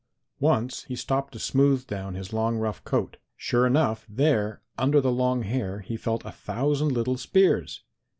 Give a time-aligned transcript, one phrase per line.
[0.39, 3.17] Once he stopped to smooth down his long, rough coat.
[3.37, 7.83] Sure enough, there, under the long hair, he felt a thousand little spears.